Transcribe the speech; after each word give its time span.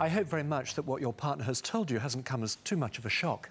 I 0.00 0.08
hope 0.08 0.28
very 0.28 0.44
much 0.44 0.74
that 0.74 0.82
what 0.86 1.00
your 1.00 1.12
partner 1.12 1.44
has 1.44 1.60
told 1.60 1.90
you 1.90 1.98
hasn't 1.98 2.24
come 2.24 2.44
as 2.44 2.56
too 2.56 2.76
much 2.76 2.98
of 2.98 3.06
a 3.06 3.10
shock. 3.10 3.50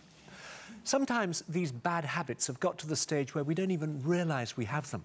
Sometimes 0.86 1.44
these 1.50 1.74
bad 1.74 2.06
habits 2.06 2.48
have 2.48 2.58
got 2.62 2.78
to 2.78 2.88
the 2.88 2.96
stage 2.96 3.36
where 3.36 3.44
we 3.44 3.54
don't 3.54 3.72
even 3.72 4.02
realise 4.02 4.56
we 4.56 4.64
have 4.64 4.90
them. 4.90 5.04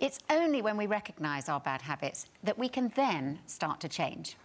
It's 0.00 0.18
only 0.28 0.60
when 0.60 0.76
we 0.76 0.86
recognise 0.86 1.48
our 1.48 1.60
bad 1.60 1.80
habits 1.80 2.26
that 2.42 2.58
we 2.58 2.68
can 2.68 2.92
then 2.94 3.38
start 3.46 3.80
to 3.80 3.88
change. 3.88 4.36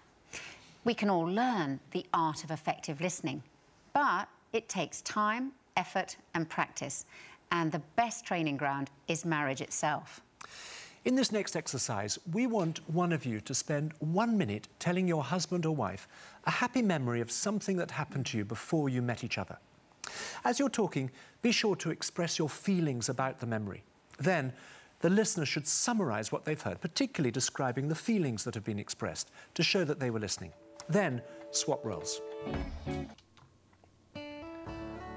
We 0.85 0.93
can 0.93 1.09
all 1.09 1.25
learn 1.25 1.81
the 1.91 2.05
art 2.13 2.45
of 2.45 2.51
effective 2.51 3.01
listening, 3.01 3.43
but 3.91 4.29
it 4.53 4.69
takes 4.69 5.01
time, 5.01 5.51
effort 5.75 6.15
and 6.33 6.47
practice, 6.47 7.05
and 7.51 7.73
the 7.73 7.81
best 7.97 8.25
training 8.25 8.55
ground 8.55 8.89
is 9.09 9.25
marriage 9.25 9.59
itself. 9.59 10.21
In 11.05 11.15
this 11.15 11.31
next 11.31 11.55
exercise, 11.55 12.19
we 12.33 12.45
want 12.45 12.81
one 12.89 13.13
of 13.13 13.25
you 13.25 13.39
to 13.41 13.53
spend 13.53 13.93
one 13.99 14.37
minute 14.37 14.67
telling 14.79 15.07
your 15.07 15.23
husband 15.23 15.65
or 15.65 15.73
wife 15.73 16.09
a 16.45 16.51
happy 16.51 16.81
memory 16.81 17.21
of 17.21 17.31
something 17.31 17.77
that 17.77 17.91
happened 17.91 18.25
to 18.27 18.37
you 18.37 18.43
before 18.43 18.89
you 18.89 19.01
met 19.01 19.23
each 19.23 19.37
other. 19.37 19.57
As 20.43 20.59
you're 20.59 20.69
talking, 20.69 21.09
be 21.41 21.53
sure 21.53 21.77
to 21.77 21.91
express 21.91 22.37
your 22.37 22.49
feelings 22.49 23.07
about 23.07 23.39
the 23.39 23.45
memory. 23.45 23.83
Then, 24.17 24.51
the 24.99 25.09
listener 25.09 25.45
should 25.45 25.65
summarise 25.65 26.33
what 26.33 26.43
they've 26.43 26.61
heard, 26.61 26.81
particularly 26.81 27.31
describing 27.31 27.87
the 27.87 27.95
feelings 27.95 28.43
that 28.43 28.53
have 28.53 28.65
been 28.65 28.79
expressed, 28.79 29.31
to 29.53 29.63
show 29.63 29.85
that 29.85 30.01
they 30.01 30.09
were 30.09 30.19
listening. 30.19 30.51
Then, 30.89 31.21
swap 31.51 31.85
roles. 31.85 32.19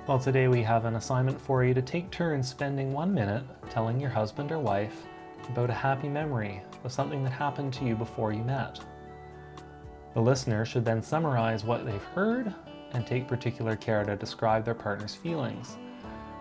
Well, 0.06 0.20
today 0.20 0.46
we 0.46 0.62
have 0.62 0.84
an 0.84 0.94
assignment 0.94 1.40
for 1.40 1.64
you 1.64 1.74
to 1.74 1.82
take 1.82 2.10
turns 2.12 2.48
spending 2.48 2.92
one 2.92 3.12
minute 3.12 3.42
telling 3.70 3.98
your 3.98 4.10
husband 4.10 4.52
or 4.52 4.60
wife 4.60 5.06
about 5.48 5.70
a 5.70 5.74
happy 5.74 6.08
memory 6.08 6.62
of 6.84 6.92
something 6.92 7.22
that 7.24 7.32
happened 7.32 7.72
to 7.74 7.84
you 7.84 7.94
before 7.94 8.32
you 8.32 8.42
met. 8.42 8.80
The 10.14 10.20
listener 10.20 10.64
should 10.64 10.84
then 10.84 11.02
summarize 11.02 11.64
what 11.64 11.86
they've 11.86 12.02
heard 12.02 12.54
and 12.92 13.06
take 13.06 13.26
particular 13.26 13.76
care 13.76 14.04
to 14.04 14.16
describe 14.16 14.64
their 14.64 14.74
partner's 14.74 15.14
feelings. 15.14 15.76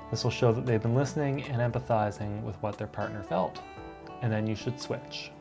This 0.10 0.24
will 0.24 0.32
show 0.32 0.52
that 0.52 0.66
they've 0.66 0.82
been 0.82 0.96
listening 0.96 1.44
and 1.44 1.62
empathizing 1.62 2.44
with 2.44 2.56
what 2.62 2.78
their 2.78 2.88
partner 2.88 3.24
felt. 3.24 3.62
And 4.22 4.32
then 4.32 4.46
you 4.46 4.56
should 4.56 4.80
switch. 4.80 5.32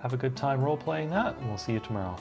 Have 0.00 0.12
a 0.12 0.16
good 0.16 0.36
time 0.36 0.62
role 0.62 0.76
playing 0.76 1.10
that, 1.10 1.36
and 1.36 1.48
we'll 1.48 1.58
see 1.58 1.72
you 1.72 1.80
tomorrow. 1.80 2.16